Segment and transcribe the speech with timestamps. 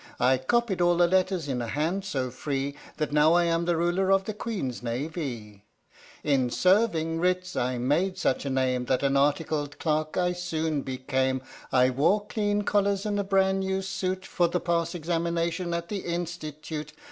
[0.19, 3.77] I copied all the letters in a hand so free That now I am the
[3.77, 5.61] Ruler of the Queen's Navee.
[6.23, 6.23] 42 H.M.S.
[6.23, 10.81] "PINAFORE" In serving writs I made such a name, That an articled clerk I soon
[10.81, 15.89] became; I wore clean collars and a bran new suit For the pass examination at
[15.89, 16.93] the Institute.